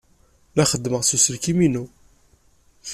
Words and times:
La 0.55 0.63
xeddmeɣ 0.71 1.01
s 1.03 1.11
uselkim-inu. 1.15 1.85